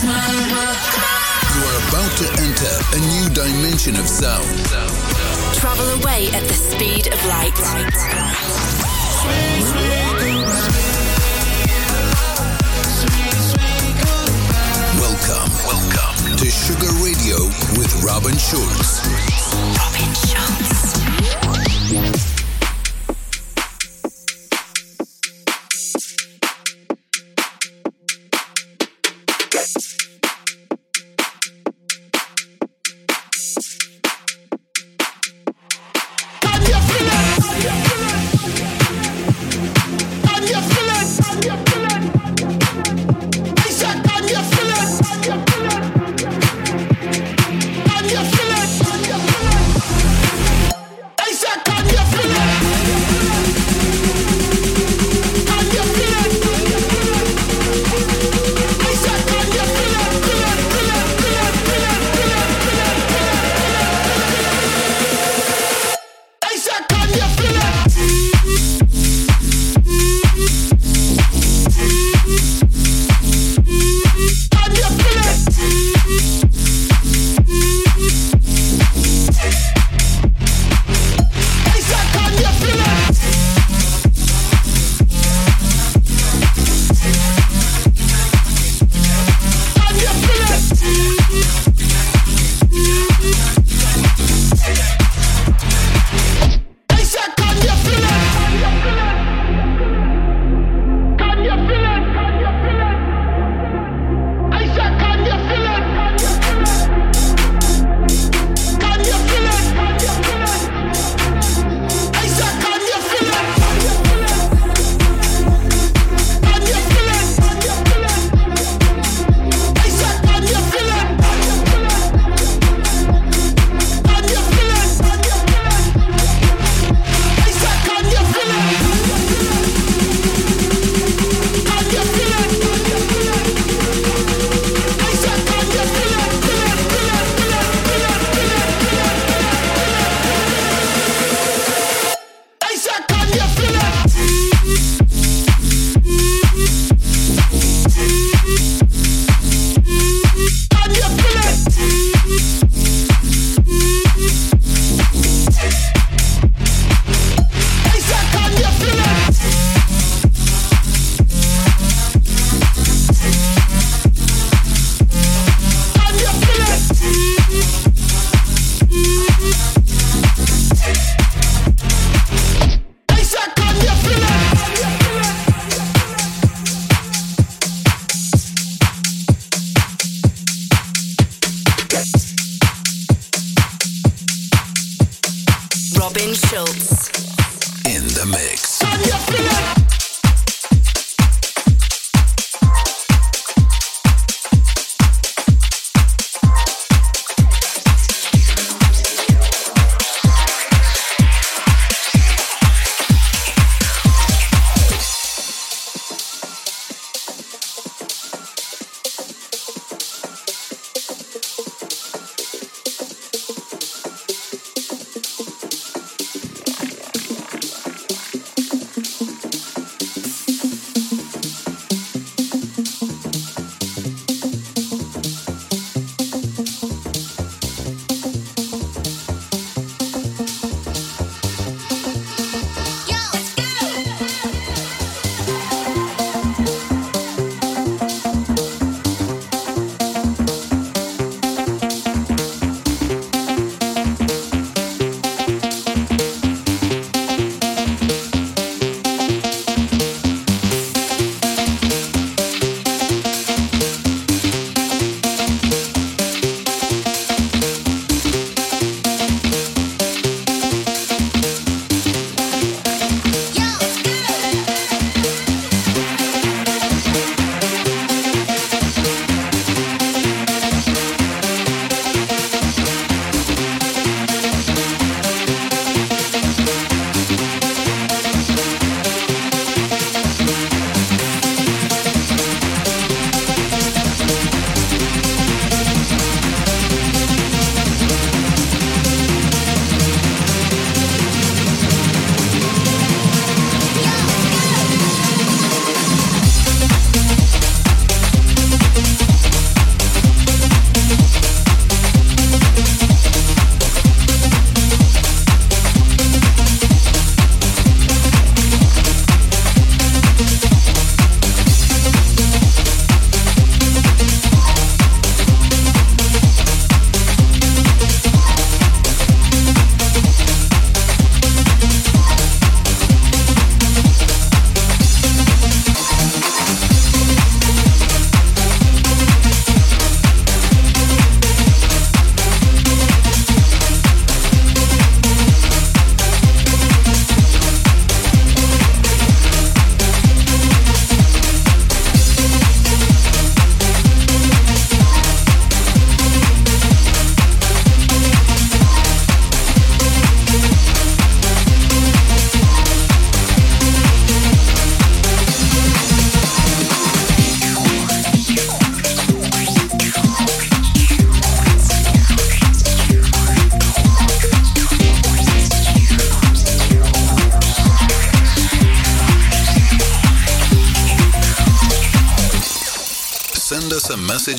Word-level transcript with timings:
You 0.00 0.06
are 0.06 1.78
about 1.88 2.12
to 2.18 2.26
enter 2.38 2.70
a 2.94 3.00
new 3.10 3.28
dimension 3.34 3.96
of 3.96 4.06
sound. 4.06 4.46
Travel 5.56 5.88
away 6.00 6.28
at 6.28 6.46
the 6.46 6.54
speed 6.54 7.08
of 7.08 7.18
light. 7.26 7.58
Welcome, 15.00 15.50
welcome 15.66 16.36
to 16.36 16.46
Sugar 16.46 16.92
Radio 17.02 17.48
with 17.76 17.92
Robin 18.04 18.36
Schulz. 18.38 19.02
Robin 19.74 20.14
Schulz. 20.14 20.94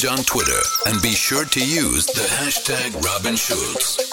On 0.09 0.17
Twitter 0.23 0.59
and 0.87 0.99
be 1.03 1.11
sure 1.11 1.45
to 1.45 1.59
use 1.59 2.05
the 2.07 2.21
hashtag 2.21 2.99
Robin 3.03 3.35
Schulz. 3.35 4.08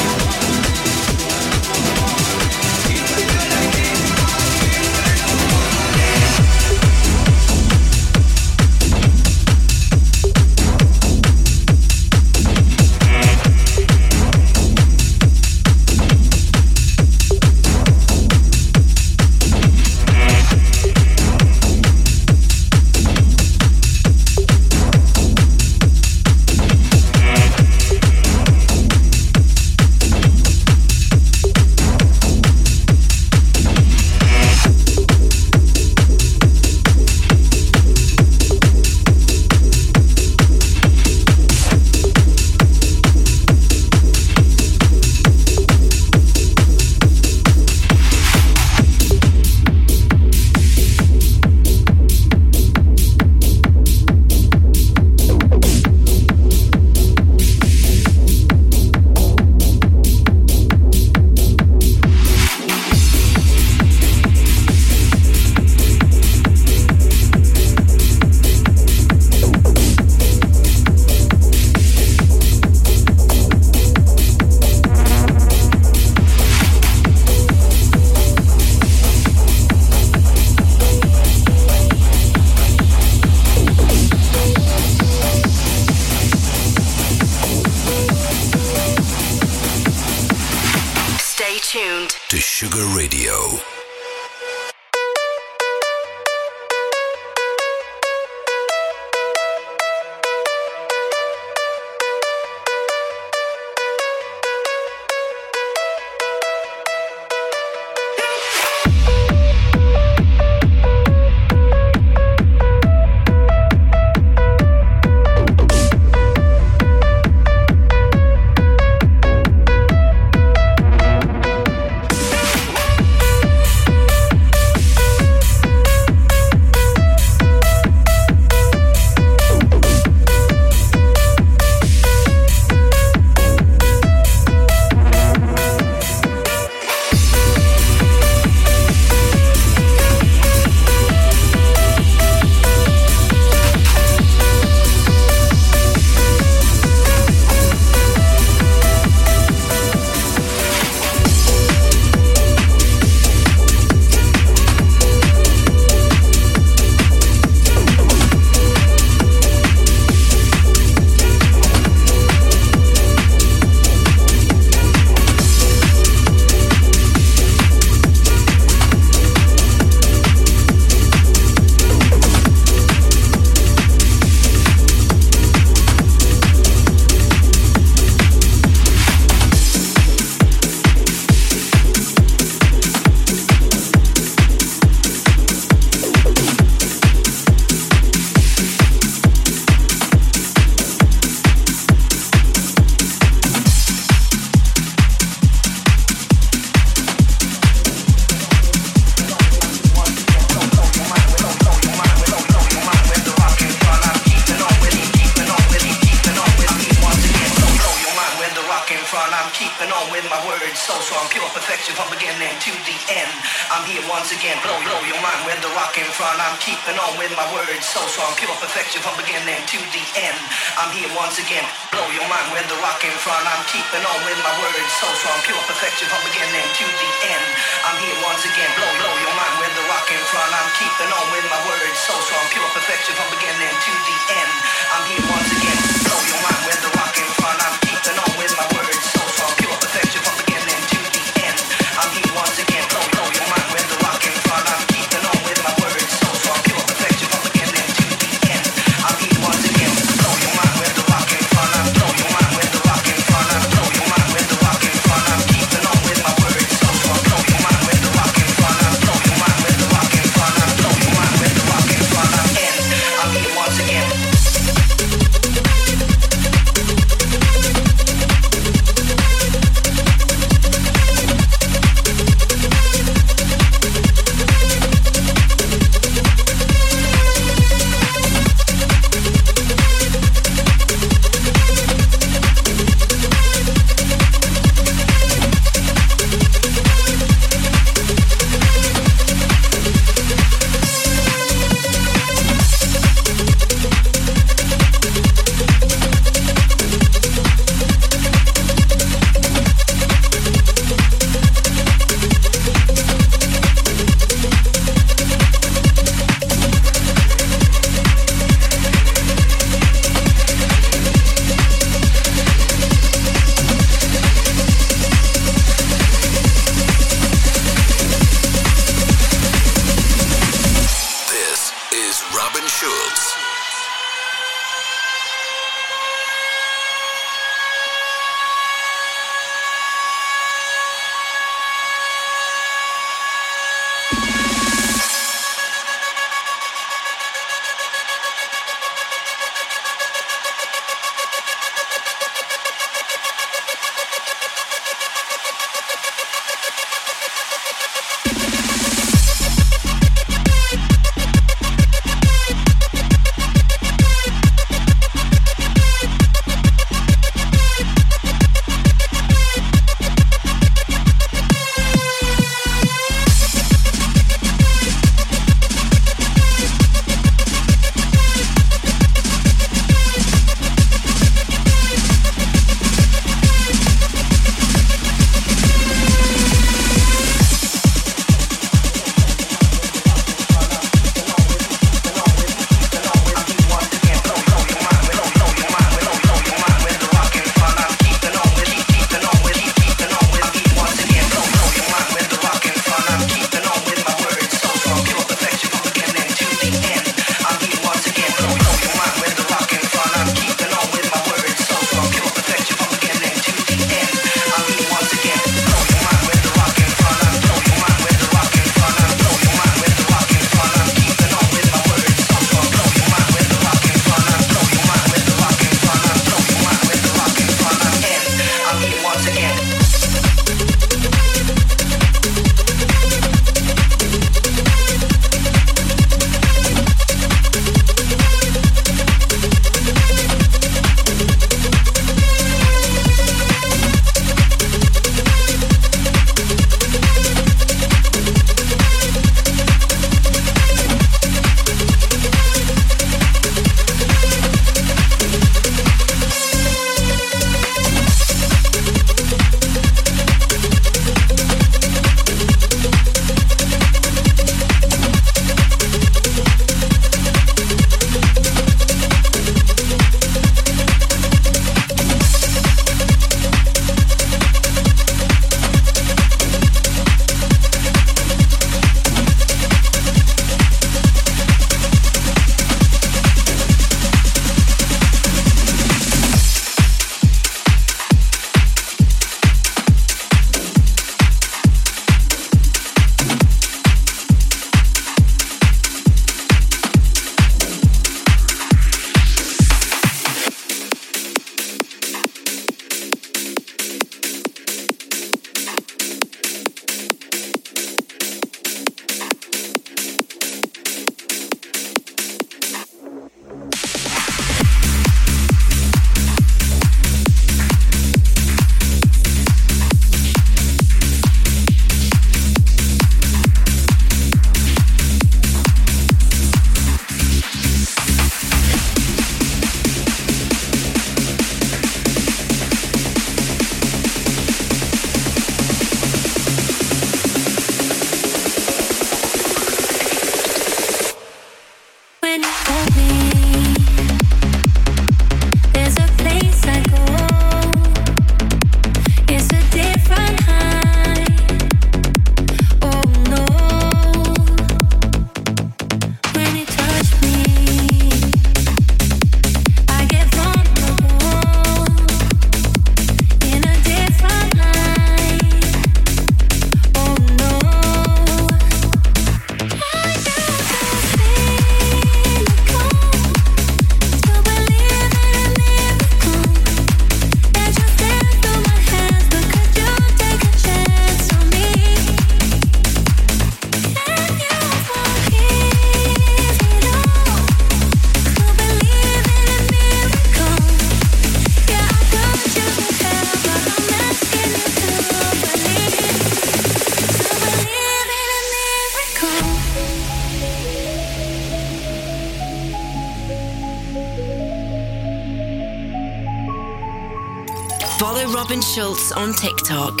Schulz 598.74 599.12
on 599.12 599.34
TikTok 599.34 600.00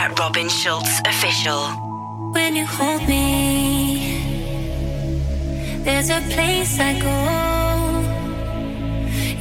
at 0.00 0.18
Robin 0.18 0.48
Schulz 0.48 0.88
Official. 1.06 1.68
When 2.32 2.56
you 2.56 2.66
hold 2.66 3.06
me, 3.06 4.18
there's 5.84 6.10
a 6.10 6.20
place 6.28 6.80
I 6.80 6.98
go. 6.98 7.16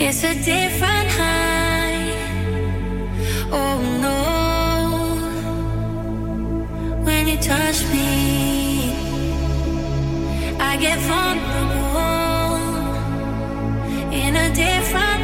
It's 0.06 0.24
a 0.24 0.36
different 0.36 1.10
high. 1.18 2.12
Oh 3.52 3.82
no. 4.06 4.20
When 7.04 7.28
you 7.28 7.38
touch 7.38 7.82
me, 7.92 8.92
I 10.60 10.78
get 10.78 11.00
vulnerable 11.00 12.58
in 14.13 14.36
a 14.36 14.54
different 14.54 15.16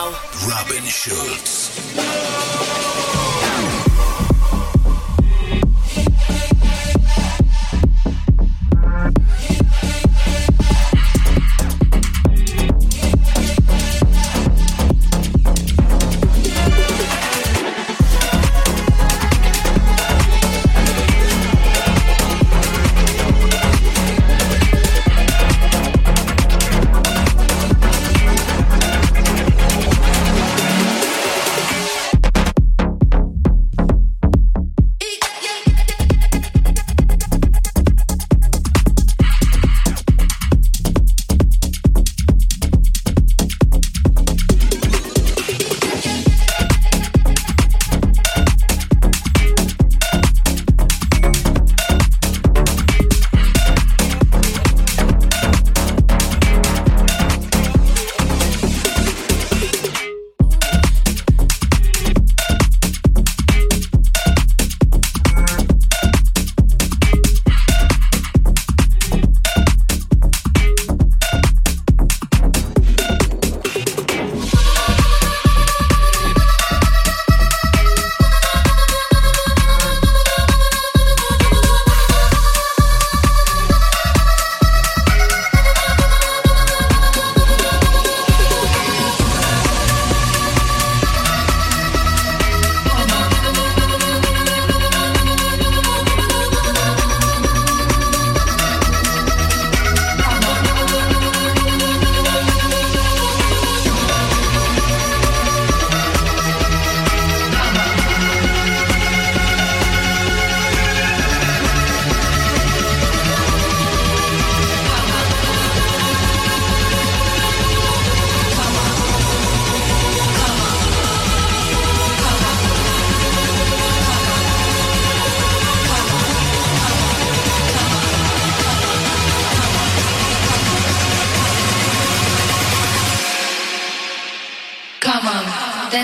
now. 0.00 0.12
Robin 0.48 0.84
Schulz. 0.88 2.79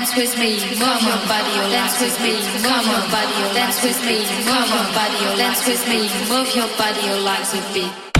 dance 0.06 0.34
with 0.34 0.38
me, 0.38 0.50
move 0.78 1.02
your 1.02 1.18
body, 1.26 1.50
your 1.56 1.68
dance 1.68 2.00
with 2.00 2.20
me, 2.20 2.34
move 2.62 2.86
your 2.86 3.10
body, 3.10 3.42
your 3.42 3.54
dance 3.54 3.82
with 3.82 4.00
me, 4.06 4.18
move 4.44 4.68
your 4.70 4.94
body, 4.94 5.16
or 5.26 5.36
dance 5.36 5.66
with 5.66 5.88
me, 5.88 6.08
move 6.28 6.54
your 6.54 6.68
body, 6.78 7.08
or 7.10 7.20
legs 7.22 7.52
with 7.52 7.74
me. 7.74 8.15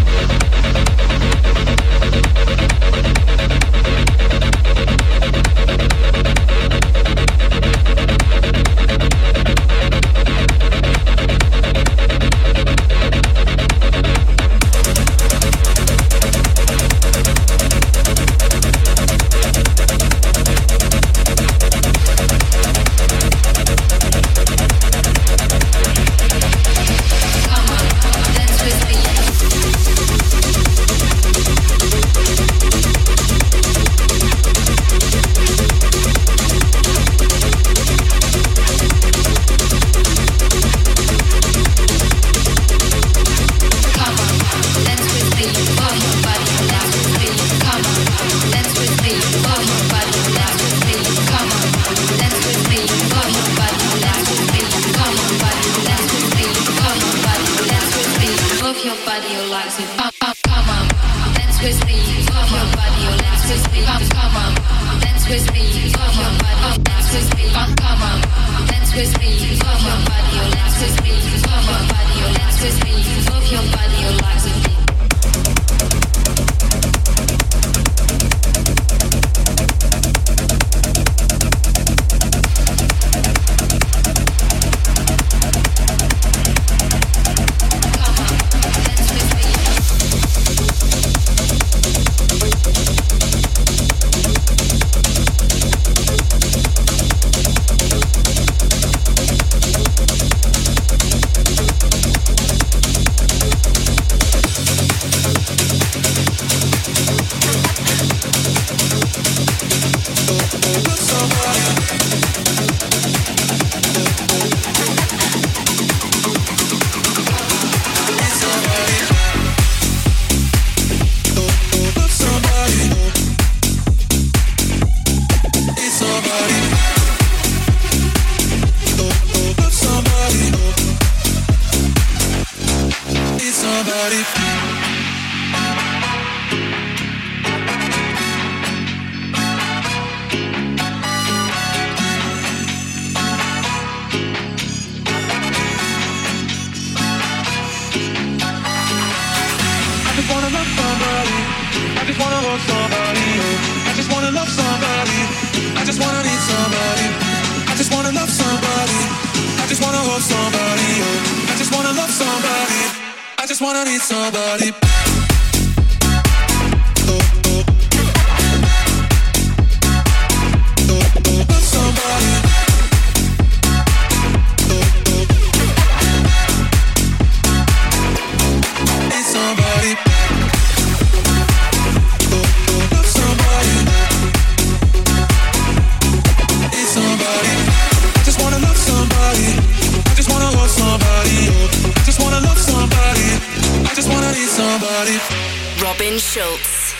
Robin 194.97 196.19
Schulz. 196.19 196.95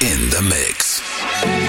In 0.00 0.30
the 0.30 0.40
mix. 0.40 1.67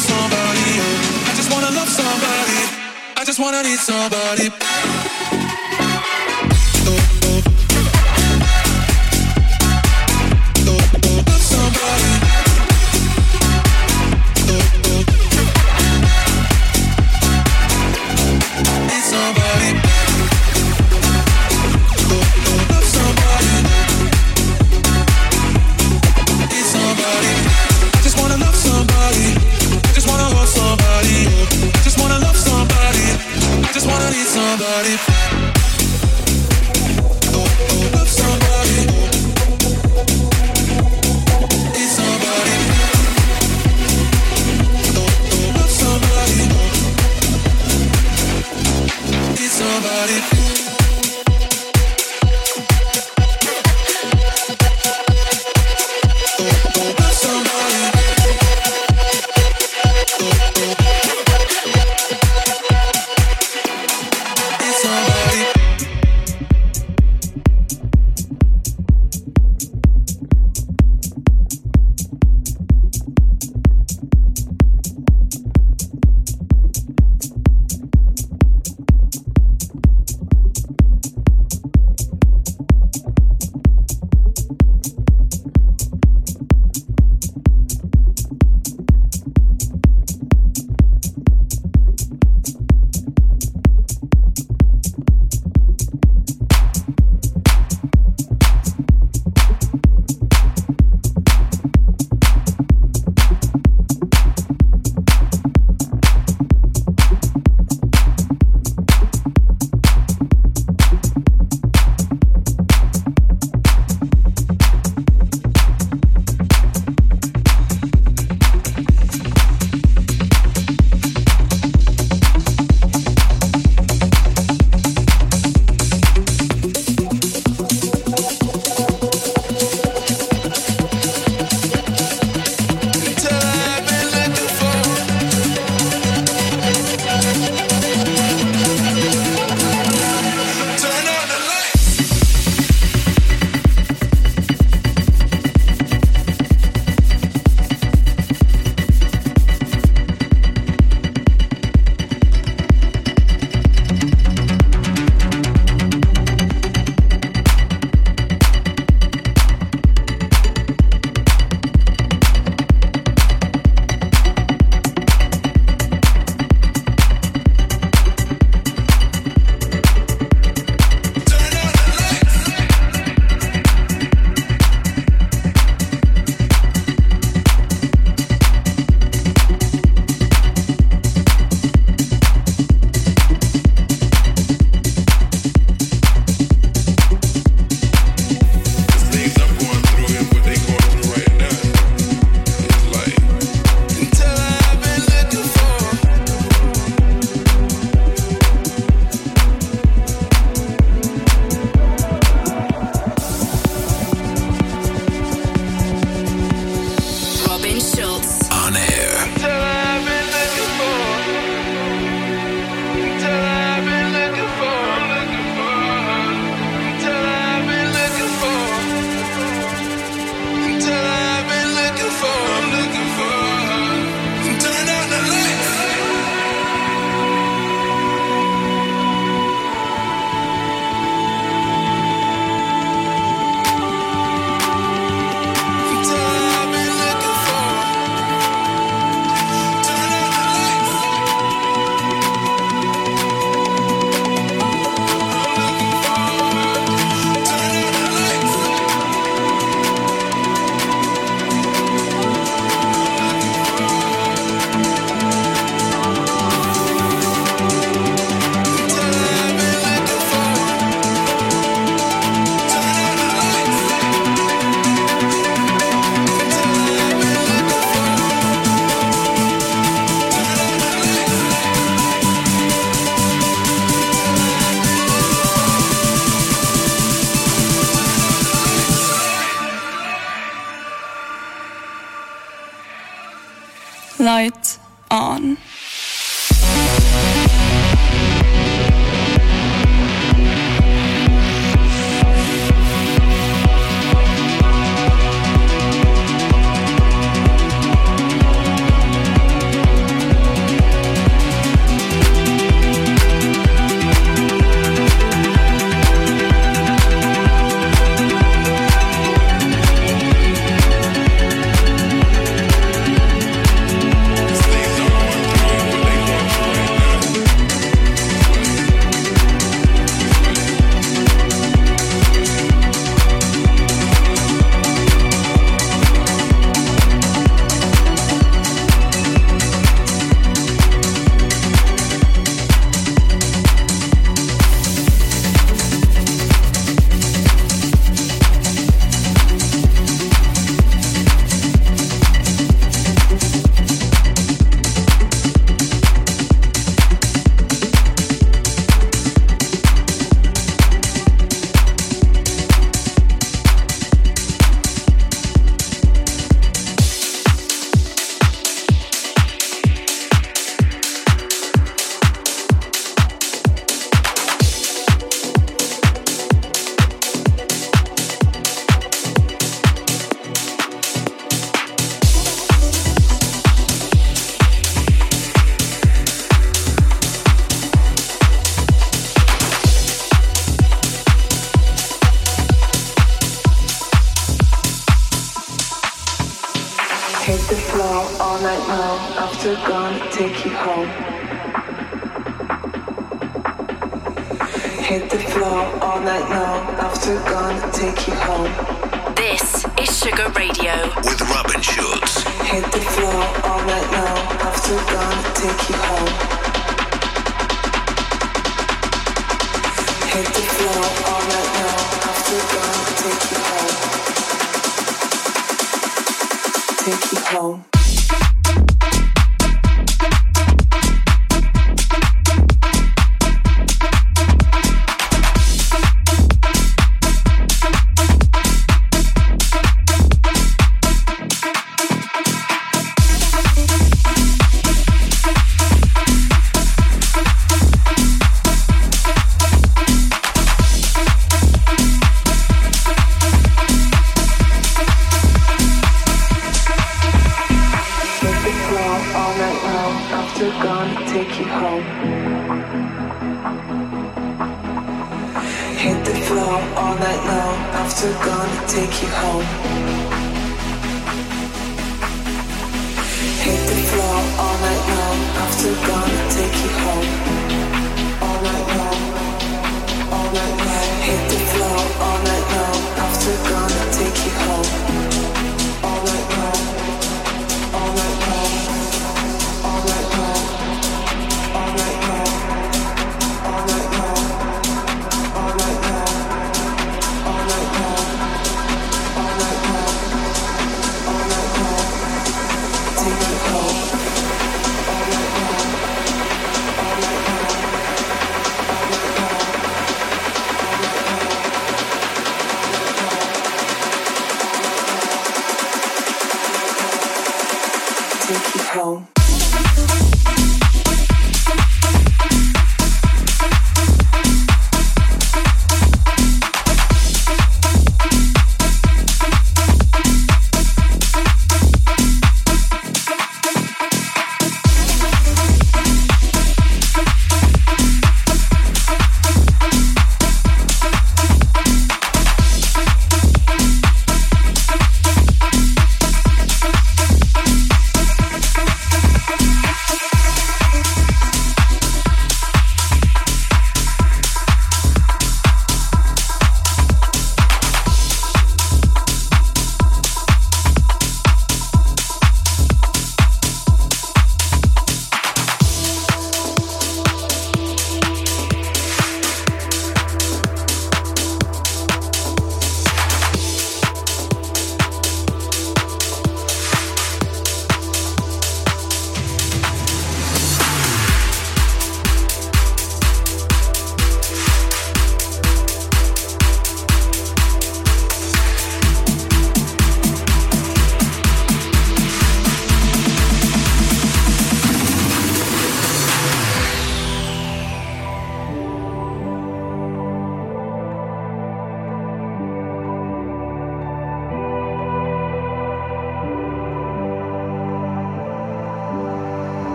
somebody. 0.00 0.70
I 1.26 1.32
just 1.34 1.50
wanna 1.52 1.70
love 1.70 1.88
somebody. 1.88 2.60
I 3.16 3.24
just 3.24 3.40
wanna 3.40 3.62
need 3.62 3.78
somebody. 3.78 5.07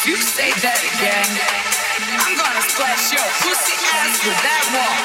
If 0.00 0.06
you 0.06 0.16
say 0.16 0.48
that 0.64 0.80
again, 0.80 1.28
I'm 2.24 2.32
gonna 2.32 2.64
splash 2.64 3.12
your 3.12 3.20
pussy 3.44 3.76
ass 4.00 4.24
with 4.24 4.40
that 4.40 4.64
wall. 4.72 4.96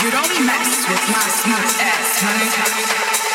You 0.00 0.08
don't 0.08 0.46
mess 0.48 0.88
with 0.88 1.04
my 1.12 1.28
smooth 1.28 1.76
ass. 1.84 3.27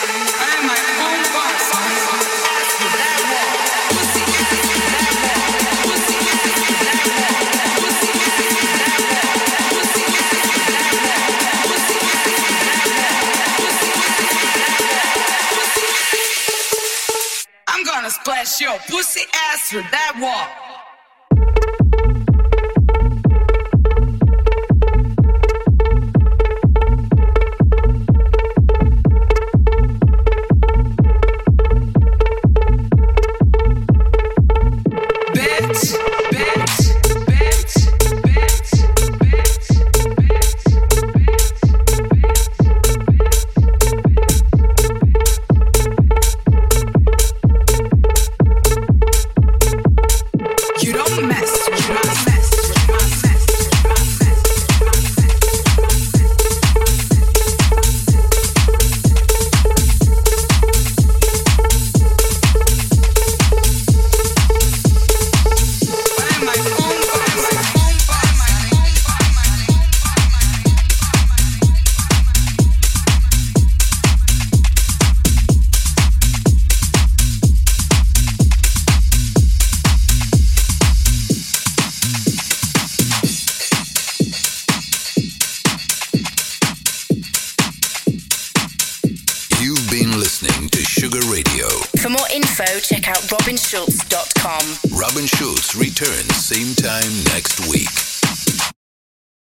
pussy 19.04 19.28
ass 19.52 19.74
with 19.74 19.92
that 19.92 20.14
walk. 20.22 20.63